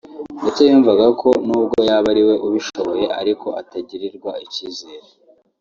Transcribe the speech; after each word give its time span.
ndetse 0.41 0.61
yumvaga 0.69 1.05
ko 1.21 1.29
nubwo 1.45 1.77
yaba 1.89 2.07
ariwe 2.13 2.35
ubishoboye 2.47 3.05
ariko 3.19 3.47
atagirirwa 3.61 4.31
icyizere 4.45 5.07